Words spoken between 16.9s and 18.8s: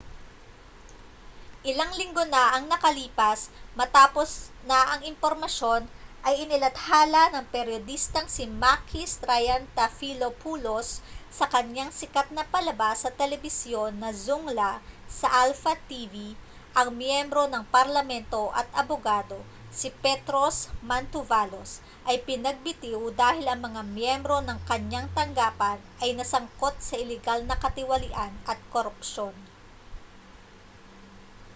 miyembro ng parlamento at